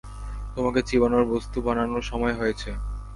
তোমাকে 0.55 0.79
চিবানোর 0.89 1.23
বস্তু 1.33 1.57
বানানোর 1.65 2.03
সময় 2.03 2.35
হয়েছে। 2.35 2.69